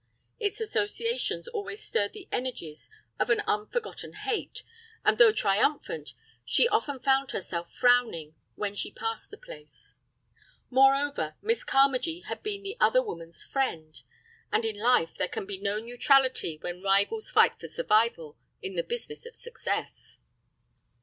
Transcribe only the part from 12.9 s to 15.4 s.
woman's friend, and in life there